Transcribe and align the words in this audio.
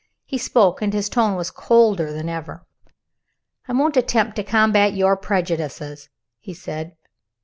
He 0.25 0.39
spoke 0.39 0.81
and 0.81 0.93
his 0.93 1.09
tone 1.09 1.35
was 1.35 1.51
colder 1.51 2.11
than 2.11 2.27
ever. 2.27 2.65
"I 3.67 3.73
won't 3.73 3.95
attempt 3.95 4.35
to 4.37 4.43
combat 4.43 4.95
your 4.95 5.15
prejudices," 5.15 6.09
he 6.39 6.55
said. 6.55 6.95